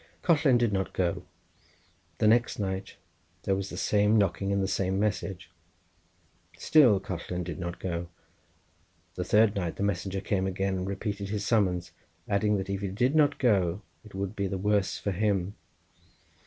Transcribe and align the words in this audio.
Collen 0.23 0.57
did 0.57 0.73
not 0.73 0.93
go. 0.93 1.25
The 2.17 2.27
next 2.27 2.57
night 2.57 2.95
there 3.43 3.53
was 3.55 3.69
the 3.69 3.77
same 3.77 4.17
knocking 4.17 4.51
and 4.51 4.59
the 4.63 4.67
same 4.67 4.99
message. 4.99 5.51
Still 6.57 6.99
Collen 6.99 7.43
did 7.43 7.59
not 7.59 7.79
go. 7.79 8.07
The 9.13 9.23
third 9.23 9.53
night 9.55 9.75
the 9.75 9.83
messenger 9.83 10.19
came 10.19 10.47
again 10.47 10.75
and 10.75 10.87
repeated 10.87 11.29
his 11.29 11.45
summons, 11.45 11.91
adding 12.27 12.57
that 12.57 12.67
if 12.67 12.81
he 12.81 12.87
did 12.87 13.13
not 13.13 13.37
go 13.37 13.83
it 14.03 14.15
would 14.15 14.35
be 14.35 14.47
the 14.47 14.57
worse 14.57 14.97
for 14.97 15.11
him. 15.11 15.53